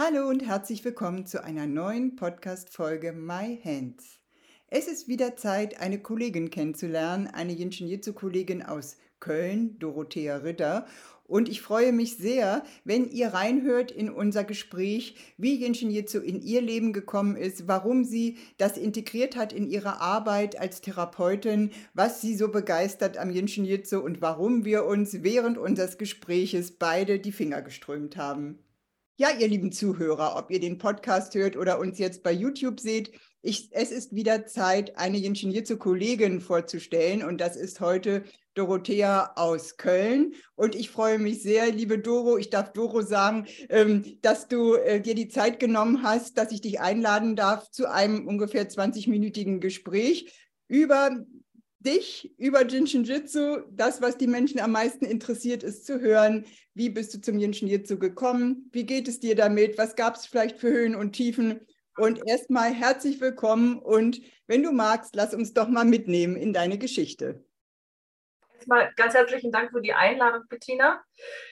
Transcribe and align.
Hallo 0.00 0.28
und 0.28 0.46
herzlich 0.46 0.84
willkommen 0.84 1.26
zu 1.26 1.42
einer 1.42 1.66
neuen 1.66 2.14
Podcast-Folge 2.14 3.12
My 3.12 3.60
Hands. 3.64 4.20
Es 4.68 4.86
ist 4.86 5.08
wieder 5.08 5.34
Zeit, 5.34 5.80
eine 5.80 5.98
Kollegin 5.98 6.50
kennenzulernen, 6.50 7.26
eine 7.26 7.52
Jinshin 7.52 7.88
Jitsu-Kollegin 7.88 8.62
aus 8.62 8.96
Köln, 9.18 9.76
Dorothea 9.80 10.36
Ritter. 10.36 10.86
Und 11.24 11.48
ich 11.48 11.62
freue 11.62 11.92
mich 11.92 12.16
sehr, 12.16 12.62
wenn 12.84 13.10
ihr 13.10 13.34
reinhört 13.34 13.90
in 13.90 14.08
unser 14.08 14.44
Gespräch, 14.44 15.16
wie 15.36 15.56
Jinshin 15.56 15.90
Jitsu 15.90 16.20
in 16.20 16.42
ihr 16.42 16.62
Leben 16.62 16.92
gekommen 16.92 17.34
ist, 17.34 17.66
warum 17.66 18.04
sie 18.04 18.36
das 18.56 18.76
integriert 18.76 19.34
hat 19.34 19.52
in 19.52 19.68
ihre 19.68 20.00
Arbeit 20.00 20.60
als 20.60 20.80
Therapeutin, 20.80 21.72
was 21.92 22.20
sie 22.20 22.36
so 22.36 22.52
begeistert 22.52 23.18
am 23.18 23.30
Jinshin 23.30 23.64
Jitsu 23.64 23.98
und 23.98 24.22
warum 24.22 24.64
wir 24.64 24.84
uns 24.84 25.24
während 25.24 25.58
unseres 25.58 25.98
Gespräches 25.98 26.70
beide 26.70 27.18
die 27.18 27.32
Finger 27.32 27.62
geströmt 27.62 28.16
haben. 28.16 28.60
Ja, 29.20 29.30
ihr 29.36 29.48
lieben 29.48 29.72
Zuhörer, 29.72 30.36
ob 30.36 30.48
ihr 30.52 30.60
den 30.60 30.78
Podcast 30.78 31.34
hört 31.34 31.56
oder 31.56 31.80
uns 31.80 31.98
jetzt 31.98 32.22
bei 32.22 32.30
YouTube 32.30 32.78
seht, 32.78 33.10
ich, 33.42 33.68
es 33.72 33.90
ist 33.90 34.14
wieder 34.14 34.46
Zeit, 34.46 34.96
eine 34.96 35.18
ingenierte 35.18 35.76
Kollegin 35.76 36.40
vorzustellen 36.40 37.24
und 37.24 37.40
das 37.40 37.56
ist 37.56 37.80
heute 37.80 38.22
Dorothea 38.54 39.32
aus 39.34 39.76
Köln. 39.76 40.34
Und 40.54 40.76
ich 40.76 40.90
freue 40.90 41.18
mich 41.18 41.42
sehr, 41.42 41.72
liebe 41.72 41.98
Doro, 41.98 42.38
ich 42.38 42.50
darf 42.50 42.72
Doro 42.72 43.02
sagen, 43.02 43.48
ähm, 43.70 44.04
dass 44.22 44.46
du 44.46 44.74
äh, 44.74 45.00
dir 45.00 45.16
die 45.16 45.28
Zeit 45.28 45.58
genommen 45.58 46.04
hast, 46.04 46.38
dass 46.38 46.52
ich 46.52 46.60
dich 46.60 46.78
einladen 46.80 47.34
darf 47.34 47.68
zu 47.72 47.90
einem 47.90 48.24
ungefähr 48.24 48.68
20-minütigen 48.68 49.58
Gespräch 49.58 50.32
über 50.68 51.26
dich 51.80 52.34
über 52.38 52.66
Jinshin 52.66 53.04
Jitsu, 53.04 53.62
das, 53.70 54.02
was 54.02 54.18
die 54.18 54.26
Menschen 54.26 54.60
am 54.60 54.72
meisten 54.72 55.04
interessiert, 55.04 55.62
ist 55.62 55.86
zu 55.86 56.00
hören, 56.00 56.44
wie 56.74 56.90
bist 56.90 57.14
du 57.14 57.20
zum 57.20 57.38
Jinshin 57.38 57.68
Jitsu 57.68 57.98
gekommen, 57.98 58.68
wie 58.72 58.84
geht 58.84 59.08
es 59.08 59.20
dir 59.20 59.34
damit, 59.34 59.78
was 59.78 59.96
gab 59.96 60.16
es 60.16 60.26
vielleicht 60.26 60.58
für 60.58 60.70
Höhen 60.70 60.94
und 60.94 61.12
Tiefen. 61.12 61.66
Und 61.96 62.26
erstmal 62.26 62.72
herzlich 62.72 63.20
willkommen 63.20 63.78
und 63.78 64.20
wenn 64.46 64.62
du 64.62 64.72
magst, 64.72 65.14
lass 65.16 65.34
uns 65.34 65.52
doch 65.52 65.68
mal 65.68 65.84
mitnehmen 65.84 66.36
in 66.36 66.52
deine 66.52 66.78
Geschichte. 66.78 67.44
Erstmal 68.54 68.92
ganz 68.96 69.14
herzlichen 69.14 69.52
Dank 69.52 69.70
für 69.70 69.80
die 69.80 69.92
Einladung, 69.92 70.42
Bettina. 70.48 71.02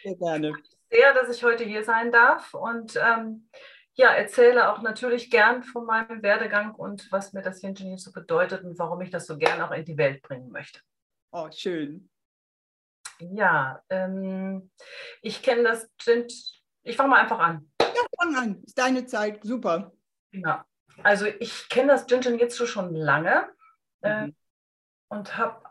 Sehr 0.03 0.17
gerne. 0.17 0.53
Ich 0.63 0.77
sehr, 0.91 1.15
dass 1.15 1.35
ich 1.35 1.43
heute 1.43 1.65
hier 1.65 1.85
sein 1.85 2.13
darf 2.13 2.55
und 2.55 2.97
ähm, 2.97 3.49
ja, 3.97 4.11
erzähle 4.11 4.71
auch 4.71 4.83
natürlich 4.83 5.31
gern 5.31 5.63
von 5.63 5.87
meinem 5.87 6.23
Werdegang 6.23 6.75
und 6.75 7.11
was 7.11 7.33
mir 7.33 7.43
das 7.43 7.63
Ingenieur 7.63 7.99
so 7.99 8.13
bedeutet 8.13 8.63
und 8.63 8.79
warum 8.79 9.01
ich 9.01 9.11
das 9.11 9.27
so 9.27 9.39
gern 9.39 9.61
auch 9.63 9.71
in 9.71 9.85
die 9.85 9.97
Welt 9.97 10.23
bringen 10.23 10.51
möchte. 10.51 10.81
Oh, 11.33 11.49
schön. 11.51 12.11
Ja, 13.19 13.83
ähm, 13.89 14.71
ich 15.23 15.43
kenne 15.43 15.63
das, 15.63 15.89
ich 16.83 16.97
fange 16.97 17.09
mal 17.09 17.23
einfach 17.23 17.39
an. 17.39 17.71
Ja, 17.81 18.03
fang 18.19 18.37
an, 18.37 18.63
ist 18.63 18.79
deine 18.79 19.07
Zeit, 19.07 19.43
super. 19.43 19.93
Ja, 20.33 20.67
also 21.03 21.27
ich 21.27 21.69
kenne 21.71 21.93
das 21.93 22.07
Gin 22.07 22.39
jetzt 22.39 22.57
schon 22.67 22.95
lange 22.95 23.49
äh, 24.03 24.27
mhm. 24.27 24.37
und 25.09 25.39
habe 25.39 25.66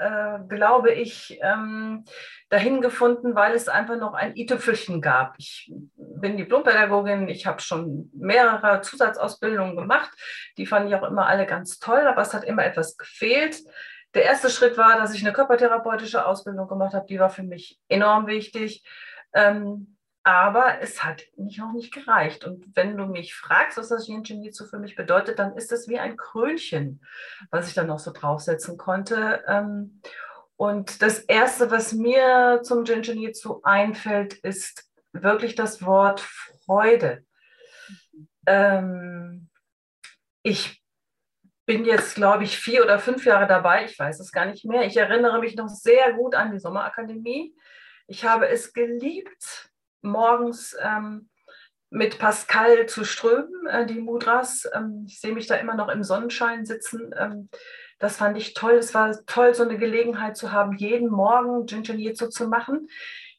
äh, 0.00 0.38
glaube 0.48 0.92
ich, 0.92 1.38
ähm, 1.42 2.04
dahin 2.48 2.80
gefunden, 2.80 3.34
weil 3.34 3.54
es 3.54 3.68
einfach 3.68 3.98
noch 3.98 4.14
ein 4.14 4.34
i-Tüpfelchen 4.34 5.02
gab. 5.02 5.34
Ich 5.36 5.70
bin 5.96 6.38
Diplompädagogin, 6.38 7.28
ich 7.28 7.46
habe 7.46 7.60
schon 7.60 8.10
mehrere 8.14 8.80
Zusatzausbildungen 8.80 9.76
gemacht. 9.76 10.10
Die 10.56 10.64
fand 10.64 10.88
ich 10.88 10.94
auch 10.94 11.06
immer 11.06 11.26
alle 11.26 11.44
ganz 11.44 11.78
toll, 11.78 12.06
aber 12.06 12.22
es 12.22 12.32
hat 12.32 12.44
immer 12.44 12.64
etwas 12.64 12.96
gefehlt. 12.96 13.60
Der 14.14 14.24
erste 14.24 14.48
Schritt 14.48 14.78
war, 14.78 14.96
dass 14.96 15.14
ich 15.14 15.22
eine 15.22 15.34
körpertherapeutische 15.34 16.26
Ausbildung 16.26 16.66
gemacht 16.66 16.94
habe. 16.94 17.06
Die 17.06 17.20
war 17.20 17.30
für 17.30 17.44
mich 17.44 17.78
enorm 17.88 18.26
wichtig. 18.26 18.82
Ähm, 19.34 19.98
aber 20.22 20.80
es 20.80 21.02
hat 21.02 21.22
mich 21.36 21.58
noch 21.58 21.72
nicht 21.72 21.92
gereicht. 21.92 22.44
Und 22.44 22.64
wenn 22.76 22.96
du 22.96 23.06
mich 23.06 23.34
fragst, 23.34 23.78
was 23.78 23.88
das 23.88 24.08
Yin 24.08 24.22
Jitsu 24.22 24.66
für 24.66 24.78
mich 24.78 24.94
bedeutet, 24.94 25.38
dann 25.38 25.56
ist 25.56 25.72
es 25.72 25.88
wie 25.88 25.98
ein 25.98 26.16
Krönchen, 26.16 27.02
was 27.50 27.68
ich 27.68 27.74
dann 27.74 27.86
noch 27.86 27.98
so 27.98 28.12
draufsetzen 28.12 28.76
konnte. 28.76 29.42
Ähm, 29.46 30.02
und 30.56 31.00
das 31.00 31.20
Erste, 31.20 31.70
was 31.70 31.94
mir 31.94 32.60
zum 32.62 32.84
Yin 32.84 33.02
Jitsu 33.02 33.60
einfällt, 33.62 34.34
ist 34.34 34.90
wirklich 35.12 35.54
das 35.54 35.84
Wort 35.84 36.20
Freude. 36.20 37.24
Ähm, 38.46 39.48
ich 40.42 40.82
bin 41.64 41.84
jetzt, 41.84 42.14
glaube 42.14 42.44
ich, 42.44 42.58
vier 42.58 42.82
oder 42.84 42.98
fünf 42.98 43.24
Jahre 43.24 43.46
dabei. 43.46 43.84
Ich 43.84 43.98
weiß 43.98 44.20
es 44.20 44.32
gar 44.32 44.46
nicht 44.46 44.64
mehr. 44.64 44.84
Ich 44.84 44.96
erinnere 44.96 45.40
mich 45.40 45.56
noch 45.56 45.68
sehr 45.68 46.12
gut 46.12 46.34
an 46.34 46.52
die 46.52 46.58
Sommerakademie. 46.58 47.54
Ich 48.06 48.24
habe 48.24 48.48
es 48.48 48.72
geliebt, 48.72 49.69
morgens 50.02 50.76
ähm, 50.80 51.28
mit 51.90 52.18
Pascal 52.18 52.86
zu 52.86 53.04
strömen, 53.04 53.66
äh, 53.66 53.86
die 53.86 54.00
Mudras. 54.00 54.68
Ähm, 54.72 55.04
ich 55.06 55.20
sehe 55.20 55.32
mich 55.32 55.46
da 55.46 55.56
immer 55.56 55.74
noch 55.74 55.88
im 55.88 56.04
Sonnenschein 56.04 56.64
sitzen. 56.64 57.12
Ähm, 57.16 57.48
das 57.98 58.16
fand 58.16 58.38
ich 58.38 58.54
toll. 58.54 58.74
Es 58.74 58.94
war 58.94 59.14
toll, 59.26 59.54
so 59.54 59.64
eine 59.64 59.76
Gelegenheit 59.76 60.36
zu 60.36 60.52
haben, 60.52 60.76
jeden 60.76 61.10
Morgen 61.10 61.66
Jinjin 61.66 61.98
Jitsu 61.98 62.28
zu 62.28 62.48
machen. 62.48 62.88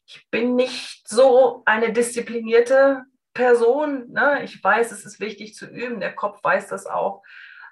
Ich 0.06 0.28
bin 0.30 0.54
nicht 0.54 1.08
so 1.08 1.62
eine 1.64 1.92
disziplinierte 1.92 3.02
Person. 3.34 4.10
Ne? 4.10 4.44
Ich 4.44 4.62
weiß, 4.62 4.92
es 4.92 5.04
ist 5.04 5.18
wichtig 5.18 5.54
zu 5.54 5.66
üben. 5.66 6.00
Der 6.00 6.14
Kopf 6.14 6.42
weiß 6.44 6.68
das 6.68 6.86
auch. 6.86 7.22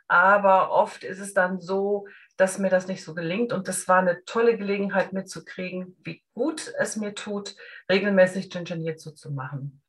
Aber 0.09 0.73
oft 0.73 1.05
ist 1.05 1.21
es 1.21 1.35
dann 1.35 1.61
so, 1.61 2.09
dass 2.41 2.59
mir 2.59 2.71
das 2.71 2.89
nicht 2.89 3.05
so 3.05 3.15
gelingt. 3.15 3.53
Und 3.53 3.69
das 3.69 3.87
war 3.87 3.99
eine 3.99 4.25
tolle 4.25 4.57
Gelegenheit 4.57 5.13
mitzukriegen, 5.13 5.97
wie 6.05 6.23
gut 6.33 6.73
es 6.79 6.97
mir 6.97 7.15
tut, 7.15 7.55
regelmäßig 7.91 8.53
Jinjin 8.53 8.81
Jitsu 8.81 9.11
zu 9.11 9.31
machen. 9.31 9.83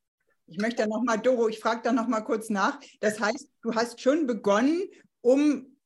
Ich 0.47 0.57
möchte 0.57 0.83
da 0.83 0.87
nochmal, 0.87 1.17
Doro, 1.17 1.47
ich 1.47 1.59
frage 1.59 1.79
da 1.83 1.93
nochmal 1.93 2.25
kurz 2.25 2.49
nach. 2.49 2.77
Das 2.99 3.21
heißt, 3.21 3.47
du 3.61 3.73
hast 3.73 4.01
schon 4.01 4.27
begonnen, 4.27 4.81
um, 5.21 5.77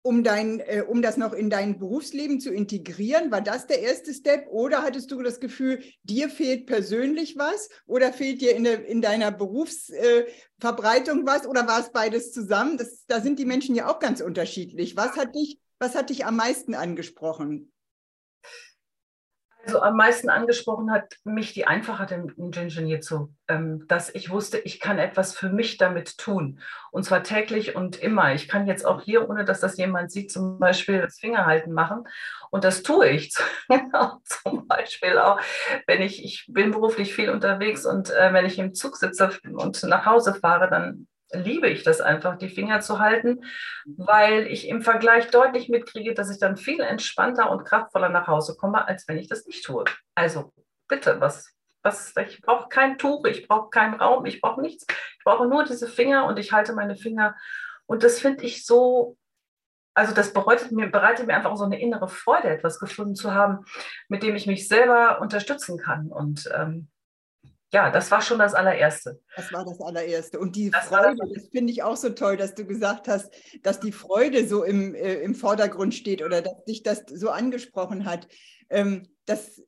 um, 0.00 0.24
dein, 0.24 0.60
äh, 0.60 0.82
um 0.88 1.02
das 1.02 1.18
noch 1.18 1.34
in 1.34 1.50
dein 1.50 1.78
Berufsleben 1.78 2.40
zu 2.40 2.50
integrieren. 2.50 3.30
War 3.30 3.42
das 3.42 3.66
der 3.66 3.82
erste 3.82 4.14
Step? 4.14 4.46
Oder 4.48 4.82
hattest 4.82 5.10
du 5.10 5.20
das 5.22 5.40
Gefühl, 5.40 5.82
dir 6.04 6.30
fehlt 6.30 6.64
persönlich 6.64 7.36
was? 7.36 7.68
Oder 7.84 8.14
fehlt 8.14 8.40
dir 8.40 8.56
in, 8.56 8.64
der, 8.64 8.86
in 8.86 9.02
deiner 9.02 9.30
Berufsverbreitung 9.30 11.20
äh, 11.20 11.26
was? 11.26 11.46
Oder 11.46 11.66
war 11.68 11.80
es 11.80 11.92
beides 11.92 12.32
zusammen? 12.32 12.78
Das, 12.78 13.04
da 13.06 13.20
sind 13.20 13.38
die 13.38 13.44
Menschen 13.44 13.74
ja 13.74 13.92
auch 13.92 13.98
ganz 13.98 14.22
unterschiedlich. 14.22 14.96
Was 14.96 15.18
hat 15.18 15.34
dich 15.34 15.58
was 15.84 15.94
hat 15.94 16.08
dich 16.08 16.24
am 16.24 16.36
meisten 16.36 16.74
angesprochen? 16.74 17.70
Also 19.66 19.80
am 19.80 19.96
meisten 19.96 20.28
angesprochen 20.28 20.90
hat 20.90 21.16
mich 21.24 21.54
die 21.54 21.66
Einfachheit 21.66 22.10
im 22.12 22.28
Ingenieur 22.36 23.00
zu, 23.00 23.34
ähm, 23.48 23.86
dass 23.86 24.14
ich 24.14 24.28
wusste, 24.28 24.58
ich 24.58 24.78
kann 24.78 24.98
etwas 24.98 25.34
für 25.34 25.48
mich 25.48 25.78
damit 25.78 26.18
tun. 26.18 26.60
Und 26.90 27.04
zwar 27.04 27.22
täglich 27.22 27.74
und 27.74 27.96
immer. 27.96 28.34
Ich 28.34 28.46
kann 28.46 28.66
jetzt 28.66 28.84
auch 28.84 29.00
hier, 29.00 29.28
ohne 29.28 29.44
dass 29.44 29.60
das 29.60 29.78
jemand 29.78 30.10
sieht, 30.10 30.30
zum 30.30 30.58
Beispiel 30.58 31.00
das 31.00 31.18
Fingerhalten 31.18 31.72
machen. 31.72 32.06
Und 32.50 32.64
das 32.64 32.82
tue 32.82 33.08
ich 33.08 33.32
zum 34.24 34.66
Beispiel 34.66 35.18
auch, 35.18 35.40
wenn 35.86 36.02
ich, 36.02 36.24
ich 36.24 36.46
bin 36.48 36.70
beruflich 36.70 37.14
viel 37.14 37.30
unterwegs 37.30 37.86
und 37.86 38.10
äh, 38.10 38.32
wenn 38.32 38.46
ich 38.46 38.58
im 38.58 38.74
Zug 38.74 38.96
sitze 38.96 39.30
und 39.54 39.82
nach 39.84 40.04
Hause 40.04 40.34
fahre, 40.34 40.68
dann 40.68 41.08
liebe 41.34 41.68
ich 41.68 41.82
das 41.82 42.00
einfach, 42.00 42.38
die 42.38 42.48
Finger 42.48 42.80
zu 42.80 42.98
halten, 42.98 43.44
weil 43.84 44.46
ich 44.46 44.68
im 44.68 44.82
Vergleich 44.82 45.30
deutlich 45.30 45.68
mitkriege, 45.68 46.14
dass 46.14 46.30
ich 46.30 46.38
dann 46.38 46.56
viel 46.56 46.80
entspannter 46.80 47.50
und 47.50 47.64
kraftvoller 47.64 48.08
nach 48.08 48.26
Hause 48.26 48.56
komme, 48.56 48.86
als 48.86 49.06
wenn 49.08 49.18
ich 49.18 49.28
das 49.28 49.46
nicht 49.46 49.64
tue. 49.64 49.84
Also 50.14 50.52
bitte, 50.88 51.20
was, 51.20 51.52
was 51.82 52.14
ich 52.16 52.40
brauche 52.40 52.68
kein 52.68 52.98
Tuch, 52.98 53.24
ich 53.26 53.48
brauche 53.48 53.70
keinen 53.70 53.94
Raum, 53.94 54.24
ich 54.26 54.40
brauche 54.40 54.60
nichts. 54.60 54.86
Ich 55.18 55.24
brauche 55.24 55.46
nur 55.46 55.64
diese 55.64 55.88
Finger 55.88 56.26
und 56.26 56.38
ich 56.38 56.52
halte 56.52 56.74
meine 56.74 56.96
Finger. 56.96 57.34
Und 57.86 58.02
das 58.02 58.18
finde 58.18 58.44
ich 58.44 58.64
so, 58.64 59.16
also 59.94 60.14
das 60.14 60.32
bereitet 60.32 60.72
mir, 60.72 60.88
bereitet 60.88 61.26
mir 61.26 61.34
einfach 61.34 61.56
so 61.56 61.64
eine 61.64 61.80
innere 61.80 62.08
Freude, 62.08 62.48
etwas 62.48 62.80
gefunden 62.80 63.14
zu 63.14 63.32
haben, 63.32 63.64
mit 64.08 64.22
dem 64.22 64.34
ich 64.34 64.46
mich 64.46 64.68
selber 64.68 65.20
unterstützen 65.20 65.78
kann. 65.78 66.08
Und 66.08 66.50
ähm, 66.54 66.88
ja, 67.74 67.90
das 67.90 68.08
war 68.12 68.22
schon 68.22 68.38
das 68.38 68.54
allererste. 68.54 69.20
Das 69.34 69.52
war 69.52 69.64
das 69.64 69.80
allererste. 69.80 70.38
Und 70.38 70.54
die 70.54 70.70
das 70.70 70.86
Freude, 70.86 71.16
das, 71.18 71.32
das 71.34 71.48
finde 71.48 71.72
ich 71.72 71.82
auch 71.82 71.96
so 71.96 72.10
toll, 72.10 72.36
dass 72.36 72.54
du 72.54 72.64
gesagt 72.64 73.08
hast, 73.08 73.34
dass 73.62 73.80
die 73.80 73.90
Freude 73.90 74.46
so 74.46 74.62
im, 74.62 74.94
äh, 74.94 75.14
im 75.14 75.34
Vordergrund 75.34 75.92
steht 75.92 76.22
oder 76.22 76.40
dass 76.40 76.64
dich 76.64 76.84
das 76.84 77.02
so 77.12 77.30
angesprochen 77.30 78.04
hat. 78.04 78.28
Ähm, 78.70 79.08
das 79.26 79.60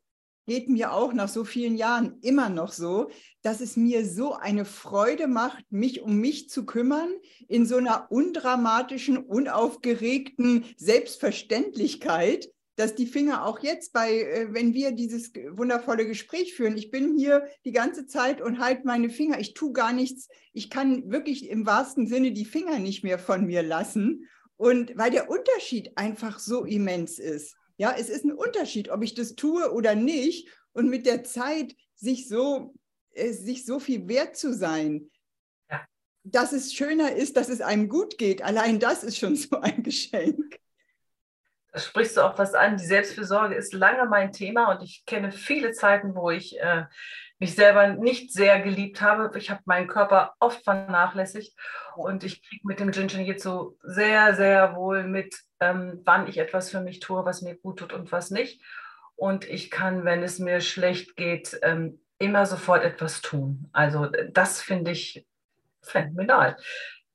geht 0.46 0.68
mir 0.68 0.92
auch 0.92 1.12
nach 1.12 1.28
so 1.28 1.44
vielen 1.44 1.76
Jahren 1.76 2.20
immer 2.22 2.48
noch 2.48 2.70
so, 2.70 3.10
dass 3.42 3.60
es 3.60 3.76
mir 3.76 4.06
so 4.06 4.34
eine 4.34 4.64
Freude 4.64 5.26
macht, 5.26 5.64
mich 5.70 6.00
um 6.00 6.18
mich 6.18 6.48
zu 6.48 6.64
kümmern, 6.64 7.08
in 7.48 7.66
so 7.66 7.76
einer 7.76 8.06
undramatischen, 8.12 9.18
unaufgeregten 9.18 10.64
Selbstverständlichkeit, 10.76 12.48
dass 12.76 12.94
die 12.94 13.06
Finger 13.06 13.44
auch 13.44 13.60
jetzt 13.60 13.92
bei, 13.92 14.20
äh, 14.20 14.52
wenn 14.52 14.74
wir 14.74 14.92
dieses 14.92 15.32
wundervolle 15.34 16.06
Gespräch 16.06 16.54
führen, 16.54 16.76
ich 16.76 16.90
bin 16.90 17.16
hier 17.16 17.46
die 17.64 17.72
ganze 17.72 18.06
Zeit 18.06 18.40
und 18.40 18.60
halte 18.60 18.86
meine 18.86 19.10
Finger, 19.10 19.40
ich 19.40 19.54
tue 19.54 19.72
gar 19.72 19.92
nichts, 19.92 20.28
ich 20.52 20.70
kann 20.70 21.10
wirklich 21.10 21.48
im 21.48 21.66
wahrsten 21.66 22.06
Sinne 22.06 22.32
die 22.32 22.44
Finger 22.44 22.78
nicht 22.78 23.02
mehr 23.02 23.18
von 23.18 23.46
mir 23.46 23.62
lassen. 23.62 24.28
Und 24.56 24.96
weil 24.96 25.10
der 25.10 25.28
Unterschied 25.28 25.96
einfach 25.96 26.38
so 26.38 26.64
immens 26.64 27.18
ist. 27.18 27.56
Ja, 27.78 27.94
es 27.98 28.08
ist 28.08 28.24
ein 28.24 28.32
Unterschied, 28.32 28.88
ob 28.90 29.02
ich 29.02 29.14
das 29.14 29.34
tue 29.34 29.70
oder 29.72 29.94
nicht. 29.94 30.48
Und 30.72 30.88
mit 30.88 31.06
der 31.06 31.24
Zeit 31.24 31.74
sich 31.94 32.28
so, 32.28 32.74
äh, 33.12 33.32
sich 33.32 33.64
so 33.64 33.80
viel 33.80 34.08
wert 34.08 34.36
zu 34.36 34.54
sein, 34.54 35.10
dass 36.24 36.52
es 36.52 36.74
schöner 36.74 37.14
ist, 37.14 37.36
dass 37.36 37.48
es 37.48 37.60
einem 37.60 37.88
gut 37.88 38.18
geht. 38.18 38.42
Allein 38.42 38.80
das 38.80 39.04
ist 39.04 39.18
schon 39.18 39.36
so 39.36 39.60
ein 39.60 39.82
Geschenk. 39.82 40.58
Sprichst 41.76 42.16
du 42.16 42.22
auch 42.22 42.38
was 42.38 42.54
an. 42.54 42.76
Die 42.76 42.86
Selbstfürsorge 42.86 43.54
ist 43.54 43.74
lange 43.74 44.06
mein 44.06 44.32
Thema 44.32 44.72
und 44.72 44.82
ich 44.82 45.04
kenne 45.06 45.30
viele 45.30 45.72
Zeiten, 45.72 46.14
wo 46.14 46.30
ich 46.30 46.58
äh, 46.60 46.84
mich 47.38 47.54
selber 47.54 47.88
nicht 47.88 48.32
sehr 48.32 48.60
geliebt 48.60 49.02
habe. 49.02 49.36
Ich 49.38 49.50
habe 49.50 49.60
meinen 49.66 49.88
Körper 49.88 50.34
oft 50.40 50.64
vernachlässigt 50.64 51.54
und 51.94 52.24
ich 52.24 52.46
kriege 52.48 52.66
mit 52.66 52.80
dem 52.80 52.92
Jinjin 52.92 53.26
jetzt 53.26 53.42
so 53.42 53.76
sehr, 53.82 54.34
sehr 54.34 54.74
wohl 54.74 55.04
mit, 55.04 55.36
ähm, 55.60 56.00
wann 56.04 56.28
ich 56.28 56.38
etwas 56.38 56.70
für 56.70 56.80
mich 56.80 57.00
tue, 57.00 57.24
was 57.24 57.42
mir 57.42 57.56
gut 57.56 57.78
tut 57.78 57.92
und 57.92 58.10
was 58.12 58.30
nicht. 58.30 58.62
Und 59.14 59.48
ich 59.48 59.70
kann, 59.70 60.04
wenn 60.04 60.22
es 60.22 60.38
mir 60.38 60.60
schlecht 60.60 61.16
geht, 61.16 61.58
ähm, 61.62 62.00
immer 62.18 62.46
sofort 62.46 62.84
etwas 62.84 63.20
tun. 63.20 63.68
Also 63.72 64.08
das 64.30 64.62
finde 64.62 64.92
ich 64.92 65.26
phänomenal. 65.82 66.56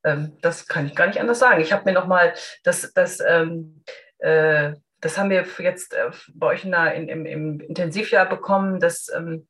Ähm, 0.03 0.37
das 0.41 0.67
kann 0.67 0.87
ich 0.87 0.95
gar 0.95 1.07
nicht 1.07 1.19
anders 1.19 1.39
sagen. 1.39 1.61
Ich 1.61 1.73
habe 1.73 1.85
mir 1.85 1.93
nochmal 1.93 2.33
das, 2.63 2.91
das 2.93 3.19
ähm, 3.19 3.83
äh, 4.21 4.73
das 5.01 5.17
haben 5.17 5.29
wir 5.29 5.45
jetzt 5.59 5.93
äh, 5.93 6.11
bei 6.33 6.47
euch 6.47 6.63
in 6.63 6.73
in, 6.73 7.09
im, 7.09 7.25
im, 7.25 7.59
Intensivjahr 7.59 8.29
bekommen, 8.29 8.79
das 8.79 9.09
ähm, 9.13 9.47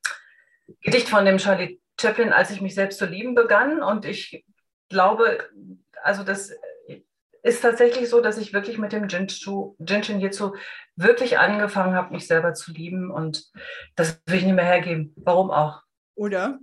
Gedicht 0.81 1.09
von 1.09 1.25
dem 1.25 1.37
Charlie 1.37 1.79
Chaplin, 1.99 2.33
als 2.33 2.51
ich 2.51 2.61
mich 2.61 2.73
selbst 2.73 2.97
zu 2.97 3.05
lieben 3.05 3.35
begann. 3.35 3.83
Und 3.83 4.05
ich 4.05 4.45
glaube, 4.89 5.37
also 6.01 6.23
das 6.23 6.51
ist 7.43 7.61
tatsächlich 7.61 8.09
so, 8.09 8.21
dass 8.21 8.37
ich 8.37 8.53
wirklich 8.53 8.77
mit 8.77 8.91
dem 8.91 9.07
Jinshin 9.07 10.19
Jitsu 10.19 10.55
wirklich 10.95 11.39
angefangen 11.39 11.95
habe, 11.95 12.13
mich 12.13 12.27
selber 12.27 12.53
zu 12.53 12.71
lieben. 12.71 13.11
Und 13.11 13.51
das 13.95 14.21
will 14.25 14.37
ich 14.37 14.45
nicht 14.45 14.55
mehr 14.55 14.65
hergeben. 14.65 15.13
Warum 15.17 15.51
auch? 15.51 15.81
Oder? 16.15 16.59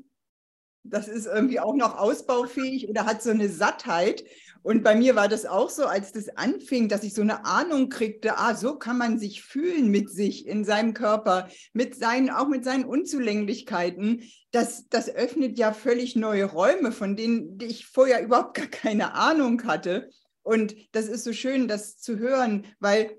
Das 0.85 1.09
ist 1.09 1.27
irgendwie 1.27 1.61
auch 1.61 1.75
noch 1.75 1.99
ausbaufähig 1.99 2.89
oder 2.89 3.05
hat 3.05 3.23
so 3.23 3.31
eine 3.31 3.49
Sattheit. 3.49 4.25
Und 4.63 4.83
bei 4.83 4.95
mir 4.95 5.17
war 5.17 5.29
das 5.29 5.47
auch 5.47 5.71
so, 5.71 5.87
als 5.87 6.13
das 6.13 6.29
anfing, 6.37 6.89
dass 6.89 7.05
ich 7.05 7.15
so 7.15 7.23
eine 7.23 7.45
Ahnung 7.45 7.89
kriegte, 7.89 8.39
ah, 8.39 8.55
so 8.55 8.77
kann 8.77 8.99
man 8.99 9.19
sich 9.19 9.43
fühlen 9.43 9.89
mit 9.89 10.11
sich 10.11 10.47
in 10.47 10.65
seinem 10.65 10.95
Körper, 10.95 11.49
mit 11.73 11.95
seinen, 11.95 12.31
auch 12.31 12.49
mit 12.49 12.65
seinen 12.65 12.85
Unzulänglichkeiten. 12.85 14.23
Das, 14.51 14.89
das 14.89 15.09
öffnet 15.09 15.59
ja 15.59 15.73
völlig 15.73 16.17
neue 16.17 16.45
Räume, 16.45 16.93
von 16.93 17.17
denen 17.17 17.59
ich 17.61 17.87
vorher 17.87 18.23
überhaupt 18.23 18.55
gar 18.55 18.67
keine 18.67 19.15
Ahnung 19.15 19.65
hatte. 19.65 20.11
Und 20.43 20.75
das 20.93 21.09
ist 21.09 21.25
so 21.25 21.33
schön, 21.33 21.69
das 21.69 21.99
zu 21.99 22.19
hören, 22.19 22.67
weil, 22.81 23.19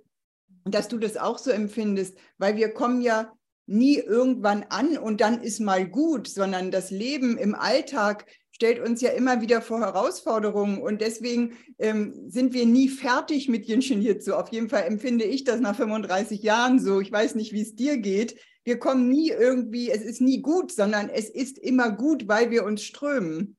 dass 0.65 0.88
du 0.88 0.97
das 0.97 1.18
auch 1.18 1.38
so 1.38 1.51
empfindest, 1.51 2.18
weil 2.38 2.57
wir 2.57 2.74
kommen 2.74 3.01
ja 3.01 3.31
nie 3.69 3.97
irgendwann 3.97 4.63
an 4.69 4.97
und 4.97 5.21
dann 5.21 5.41
ist 5.41 5.59
mal 5.59 5.88
gut, 5.88 6.27
sondern 6.27 6.71
das 6.71 6.89
Leben 6.89 7.38
im 7.38 7.53
Alltag 7.53 8.25
stellt 8.60 8.80
uns 8.80 9.00
ja 9.00 9.12
immer 9.12 9.40
wieder 9.40 9.62
vor 9.62 9.80
Herausforderungen 9.80 10.82
und 10.82 11.00
deswegen 11.00 11.58
ähm, 11.78 12.30
sind 12.30 12.54
wir 12.54 12.66
nie 12.66 12.90
fertig 12.90 13.48
mit 13.48 13.66
Jinshin 13.66 14.02
Jitsu. 14.02 14.34
Auf 14.34 14.50
jeden 14.52 14.68
Fall 14.68 14.84
empfinde 14.84 15.24
ich 15.24 15.46
das 15.46 15.62
nach 15.62 15.78
35 15.78 16.44
Jahren 16.44 16.78
so. 16.78 17.00
Ich 17.00 17.10
weiß 17.10 17.36
nicht, 17.36 17.54
wie 17.54 17.62
es 17.62 17.78
dir 17.78 18.00
geht. 18.00 18.38
Wir 18.66 18.78
kommen 18.78 19.08
nie 19.08 19.30
irgendwie, 19.30 19.90
es 19.90 20.02
ist 20.02 20.20
nie 20.20 20.42
gut, 20.42 20.74
sondern 20.74 21.08
es 21.08 21.30
ist 21.30 21.58
immer 21.58 21.90
gut, 21.90 22.28
weil 22.28 22.52
wir 22.52 22.66
uns 22.66 22.84
strömen. 22.84 23.56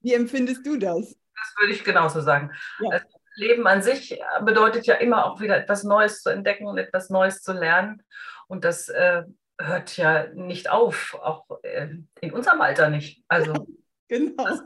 Wie 0.00 0.14
empfindest 0.14 0.66
du 0.66 0.78
das? 0.78 1.16
Das 1.36 1.54
würde 1.60 1.72
ich 1.72 1.84
genauso 1.84 2.20
sagen. 2.20 2.50
Ja. 2.80 2.90
Das 2.90 3.04
Leben 3.36 3.68
an 3.68 3.82
sich 3.82 4.20
bedeutet 4.44 4.84
ja 4.86 4.96
immer 4.96 5.26
auch 5.26 5.40
wieder 5.40 5.56
etwas 5.56 5.84
Neues 5.84 6.22
zu 6.22 6.30
entdecken 6.30 6.66
und 6.66 6.78
etwas 6.78 7.08
Neues 7.08 7.40
zu 7.40 7.52
lernen. 7.52 8.02
Und 8.48 8.64
das 8.64 8.88
äh, 8.88 9.22
hört 9.60 9.96
ja 9.96 10.26
nicht 10.34 10.70
auf, 10.70 11.14
auch 11.22 11.46
äh, 11.62 11.86
in 12.20 12.32
unserem 12.32 12.60
Alter 12.62 12.90
nicht. 12.90 13.22
Also 13.28 13.68
Genau. 14.08 14.44
Das, 14.44 14.62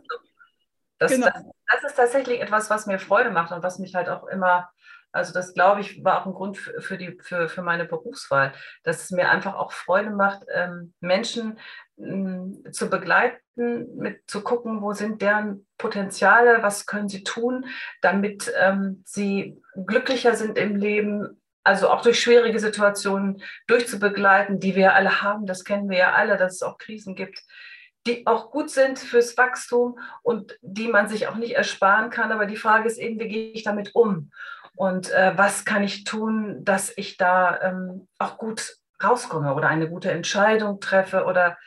das, 0.98 1.12
genau. 1.12 1.26
Das, 1.26 1.44
das, 1.72 1.90
ist 1.90 1.96
tatsächlich 1.96 2.40
etwas, 2.40 2.70
was 2.70 2.86
mir 2.86 2.98
Freude 2.98 3.30
macht 3.30 3.52
und 3.52 3.62
was 3.62 3.78
mich 3.78 3.94
halt 3.94 4.08
auch 4.08 4.26
immer, 4.26 4.68
also 5.12 5.32
das 5.32 5.54
glaube 5.54 5.80
ich, 5.80 6.04
war 6.04 6.20
auch 6.20 6.26
ein 6.26 6.34
Grund 6.34 6.58
für, 6.58 6.98
die, 6.98 7.18
für, 7.20 7.48
für 7.48 7.62
meine 7.62 7.84
Berufswahl, 7.84 8.52
dass 8.82 9.04
es 9.04 9.10
mir 9.10 9.30
einfach 9.30 9.54
auch 9.54 9.72
Freude 9.72 10.10
macht, 10.10 10.42
ähm, 10.52 10.92
Menschen 11.00 11.58
ähm, 11.98 12.64
zu 12.72 12.90
begleiten, 12.90 13.40
mit 13.96 14.28
zu 14.28 14.42
gucken, 14.42 14.82
wo 14.82 14.92
sind 14.92 15.22
deren 15.22 15.66
Potenziale, 15.78 16.62
was 16.62 16.86
können 16.86 17.08
sie 17.08 17.24
tun, 17.24 17.66
damit 18.02 18.52
ähm, 18.58 19.02
sie 19.06 19.60
glücklicher 19.86 20.34
sind 20.34 20.58
im 20.58 20.76
Leben, 20.76 21.40
also 21.64 21.90
auch 21.90 22.02
durch 22.02 22.20
schwierige 22.20 22.58
Situationen 22.58 23.42
durchzubegleiten, 23.66 24.58
die 24.58 24.74
wir 24.74 24.94
alle 24.94 25.22
haben. 25.22 25.46
Das 25.46 25.64
kennen 25.64 25.90
wir 25.90 25.98
ja 25.98 26.12
alle, 26.12 26.36
dass 26.36 26.54
es 26.54 26.62
auch 26.62 26.78
Krisen 26.78 27.14
gibt 27.14 27.42
die 28.08 28.26
auch 28.26 28.50
gut 28.50 28.70
sind 28.70 28.98
fürs 28.98 29.36
Wachstum 29.36 29.98
und 30.22 30.58
die 30.62 30.88
man 30.88 31.08
sich 31.08 31.28
auch 31.28 31.36
nicht 31.36 31.54
ersparen 31.54 32.10
kann. 32.10 32.32
Aber 32.32 32.46
die 32.46 32.56
Frage 32.56 32.88
ist 32.88 32.98
eben, 32.98 33.20
wie 33.20 33.28
gehe 33.28 33.50
ich 33.52 33.62
damit 33.62 33.94
um? 33.94 34.30
Und 34.74 35.10
äh, 35.10 35.32
was 35.36 35.64
kann 35.64 35.82
ich 35.82 36.04
tun, 36.04 36.64
dass 36.64 36.92
ich 36.96 37.16
da 37.16 37.60
ähm, 37.60 38.08
auch 38.18 38.38
gut 38.38 38.76
rauskomme 39.02 39.54
oder 39.54 39.68
eine 39.68 39.88
gute 39.88 40.10
Entscheidung 40.10 40.80
treffe 40.80 41.24
oder 41.24 41.58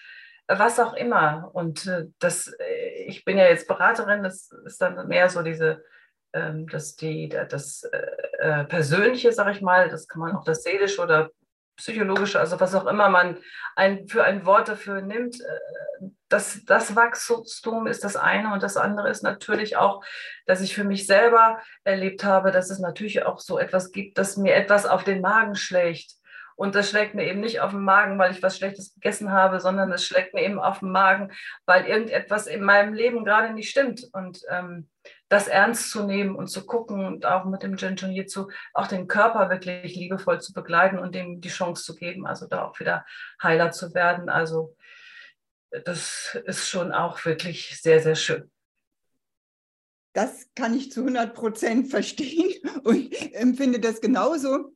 was 0.48 0.80
auch 0.80 0.94
immer. 0.94 1.50
Und 1.54 1.86
äh, 1.88 2.06
das, 2.20 2.48
äh, 2.60 3.04
ich 3.08 3.24
bin 3.24 3.38
ja 3.38 3.46
jetzt 3.46 3.68
Beraterin, 3.68 4.24
das 4.24 4.52
ist 4.66 4.82
dann 4.82 5.08
mehr 5.08 5.30
so 5.30 5.44
diese, 5.44 5.84
ähm, 6.34 6.68
das, 6.68 6.96
die, 6.96 7.30
das 7.30 7.84
äh, 7.84 8.08
äh 8.40 8.64
Persönliche, 8.66 9.32
sag 9.32 9.54
ich 9.54 9.62
mal, 9.62 9.90
das 9.90 10.08
kann 10.08 10.22
man 10.22 10.36
auch 10.36 10.44
das 10.44 10.64
Seelische 10.64 11.02
oder 11.02 11.30
psychologische, 11.82 12.40
also 12.40 12.60
was 12.60 12.76
auch 12.76 12.86
immer 12.86 13.10
man 13.10 13.38
ein, 13.76 14.08
für 14.08 14.24
ein 14.24 14.46
Wort 14.46 14.70
dafür 14.70 15.02
nimmt, 15.02 15.42
äh, 15.42 16.08
das, 16.30 16.64
das 16.66 16.96
Wachstum 16.96 17.88
ist 17.88 18.04
das 18.04 18.16
eine 18.16 18.54
und 18.54 18.64
das 18.64 18.78
andere 18.78 19.10
ist 19.10 19.22
natürlich 19.22 19.76
auch, 19.76 20.04
dass 20.46 20.62
ich 20.62 20.74
für 20.74 20.86
mich 20.86 21.06
selber 21.06 21.60
erlebt 21.84 22.24
habe, 22.24 22.52
dass 22.52 22.70
es 22.70 22.80
natürlich 22.80 23.26
auch 23.26 23.40
so 23.40 23.60
etwas 23.60 23.92
gibt, 23.92 24.18
dass 24.18 24.38
mir 24.38 24.56
etwas 24.56 24.86
auf 24.86 25.04
den 25.04 25.22
Magen 25.22 25.56
schlägt. 25.56 26.14
Und 26.56 26.76
das 26.76 26.90
schlägt 26.90 27.16
mir 27.16 27.26
eben 27.26 27.40
nicht 27.40 27.60
auf 27.60 27.72
den 27.72 27.82
Magen, 27.82 28.20
weil 28.20 28.32
ich 28.32 28.44
was 28.44 28.58
Schlechtes 28.58 28.94
gegessen 28.94 29.32
habe, 29.32 29.60
sondern 29.60 29.92
es 29.92 30.06
schlägt 30.06 30.34
mir 30.34 30.44
eben 30.44 30.60
auf 30.60 30.80
den 30.80 30.92
Magen, 30.92 31.32
weil 31.66 31.86
irgendetwas 31.86 32.46
in 32.46 32.64
meinem 32.64 32.94
Leben 32.94 33.26
gerade 33.26 33.52
nicht 33.54 33.70
stimmt. 33.70 34.08
Und 34.14 34.42
ähm, 34.50 34.88
das 35.32 35.48
ernst 35.48 35.92
zu 35.92 36.04
nehmen 36.04 36.36
und 36.36 36.48
zu 36.48 36.66
gucken 36.66 37.06
und 37.06 37.26
auch 37.26 37.46
mit 37.46 37.64
dem 37.64 37.76
Jinjin 37.76 38.12
Jitsu 38.12 38.50
auch 38.74 38.88
den 38.88 39.08
Körper 39.08 39.50
wirklich 39.50 39.96
liebevoll 39.96 40.42
zu 40.42 40.54
begleiten 40.54 41.00
und 41.00 41.16
dem 41.16 41.42
die 41.42 41.50
Chance 41.50 41.84
zu 41.84 41.96
geben, 41.96 42.28
also 42.28 42.48
da 42.48 42.66
auch 42.66 42.80
wieder 42.80 43.06
heiler 43.42 43.72
zu 43.72 43.94
werden. 43.94 44.30
Also 44.30 44.76
das 45.86 46.38
ist 46.46 46.68
schon 46.68 46.92
auch 46.92 47.24
wirklich 47.26 47.82
sehr, 47.82 48.02
sehr 48.02 48.16
schön. 48.16 48.52
Das 50.14 50.50
kann 50.56 50.76
ich 50.76 50.92
zu 50.92 51.02
100 51.02 51.34
Prozent 51.34 51.90
verstehen 51.90 52.54
und 52.84 53.14
empfinde 53.34 53.80
das 53.80 54.02
genauso 54.02 54.74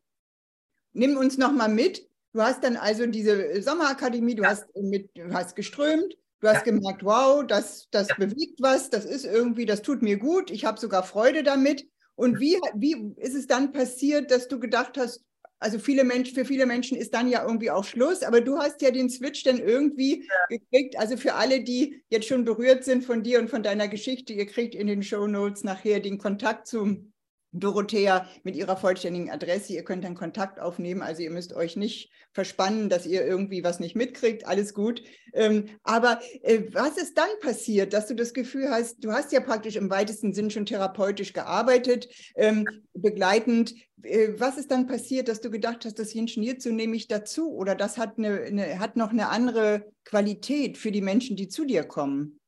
nimm 0.95 1.17
uns 1.17 1.37
noch 1.37 1.51
mal 1.51 1.69
mit. 1.69 2.09
Du 2.33 2.41
hast 2.41 2.63
dann 2.63 2.77
also 2.77 3.05
diese 3.05 3.61
Sommerakademie, 3.61 4.35
du 4.35 4.45
hast 4.45 4.65
mit, 4.75 5.15
du 5.15 5.33
hast 5.33 5.55
geströmt, 5.55 6.17
du 6.41 6.47
hast 6.47 6.65
ja. 6.65 6.73
gemerkt, 6.73 7.03
wow, 7.03 7.45
das, 7.45 7.87
das 7.91 8.09
ja. 8.09 8.15
bewegt 8.15 8.61
was, 8.61 8.89
das 8.89 9.05
ist 9.05 9.25
irgendwie, 9.25 9.65
das 9.65 9.81
tut 9.81 10.01
mir 10.01 10.17
gut, 10.17 10.51
ich 10.51 10.65
habe 10.65 10.79
sogar 10.79 11.03
Freude 11.03 11.43
damit. 11.43 11.87
Und 12.15 12.39
wie, 12.39 12.57
wie 12.75 13.13
ist 13.17 13.35
es 13.35 13.47
dann 13.47 13.73
passiert, 13.73 14.31
dass 14.31 14.47
du 14.47 14.59
gedacht 14.59 14.97
hast, 14.97 15.25
also 15.59 15.79
viele 15.79 16.03
Menschen, 16.03 16.35
für 16.35 16.45
viele 16.45 16.65
Menschen 16.65 16.97
ist 16.97 17.13
dann 17.13 17.27
ja 17.29 17.43
irgendwie 17.43 17.71
auch 17.71 17.83
Schluss, 17.83 18.23
aber 18.23 18.41
du 18.41 18.57
hast 18.57 18.81
ja 18.81 18.91
den 18.91 19.09
Switch 19.09 19.43
dann 19.43 19.57
irgendwie 19.57 20.19
ja. 20.19 20.57
gekriegt. 20.57 20.97
Also 20.99 21.17
für 21.17 21.33
alle, 21.35 21.63
die 21.63 22.03
jetzt 22.09 22.27
schon 22.27 22.45
berührt 22.45 22.83
sind 22.83 23.03
von 23.03 23.23
dir 23.23 23.39
und 23.39 23.49
von 23.49 23.63
deiner 23.63 23.87
Geschichte, 23.87 24.33
ihr 24.33 24.45
kriegt 24.45 24.75
in 24.75 24.87
den 24.87 25.01
Show 25.01 25.27
Notes 25.27 25.63
nachher 25.63 25.99
den 26.01 26.17
Kontakt 26.17 26.67
zum 26.67 27.13
Dorothea 27.59 28.27
mit 28.43 28.55
ihrer 28.55 28.77
vollständigen 28.77 29.31
Adresse. 29.31 29.73
Ihr 29.73 29.83
könnt 29.83 30.03
dann 30.03 30.15
Kontakt 30.15 30.59
aufnehmen. 30.59 31.01
Also 31.01 31.21
ihr 31.21 31.31
müsst 31.31 31.53
euch 31.53 31.75
nicht 31.75 32.11
verspannen, 32.31 32.89
dass 32.89 33.05
ihr 33.05 33.25
irgendwie 33.25 33.63
was 33.63 33.79
nicht 33.79 33.95
mitkriegt. 33.95 34.45
Alles 34.45 34.73
gut. 34.73 35.01
Ähm, 35.33 35.65
aber 35.83 36.19
äh, 36.43 36.63
was 36.71 36.97
ist 36.97 37.17
dann 37.17 37.29
passiert, 37.41 37.93
dass 37.93 38.07
du 38.07 38.15
das 38.15 38.33
Gefühl 38.33 38.69
hast, 38.69 39.03
du 39.03 39.11
hast 39.11 39.31
ja 39.31 39.39
praktisch 39.39 39.75
im 39.75 39.89
weitesten 39.89 40.33
Sinn 40.33 40.51
schon 40.51 40.65
therapeutisch 40.65 41.33
gearbeitet, 41.33 42.09
ähm, 42.35 42.65
begleitend. 42.93 43.73
Äh, 44.03 44.29
was 44.37 44.57
ist 44.57 44.71
dann 44.71 44.87
passiert, 44.87 45.27
dass 45.27 45.41
du 45.41 45.49
gedacht 45.49 45.85
hast, 45.85 45.99
das 45.99 46.13
Jinschniert 46.13 46.65
nehme 46.65 46.95
ich 46.95 47.07
dazu 47.07 47.53
oder 47.53 47.75
das 47.75 47.97
hat, 47.97 48.17
eine, 48.17 48.41
eine, 48.41 48.79
hat 48.79 48.95
noch 48.95 49.11
eine 49.11 49.29
andere 49.29 49.85
Qualität 50.03 50.77
für 50.77 50.91
die 50.91 51.01
Menschen, 51.01 51.35
die 51.35 51.47
zu 51.47 51.65
dir 51.65 51.83
kommen? 51.83 52.39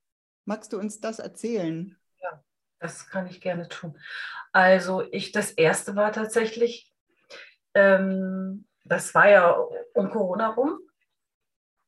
Magst 0.46 0.74
du 0.74 0.80
uns 0.80 1.00
das 1.00 1.20
erzählen? 1.20 1.98
Das 2.80 3.10
kann 3.10 3.28
ich 3.28 3.42
gerne 3.42 3.68
tun. 3.70 3.98
Also 4.52 5.04
ich, 5.12 5.32
das 5.32 5.52
erste 5.52 5.96
war 5.96 6.12
tatsächlich, 6.12 6.94
ähm, 7.74 8.68
das 8.86 9.14
war 9.16 9.30
ja 9.30 9.58
um 9.94 10.10
Corona 10.10 10.50
rum. 10.50 10.80